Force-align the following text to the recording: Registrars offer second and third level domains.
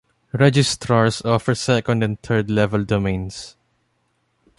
Registrars 0.33 1.21
offer 1.21 1.53
second 1.53 2.03
and 2.03 2.19
third 2.23 2.49
level 2.49 2.83
domains. 2.83 3.55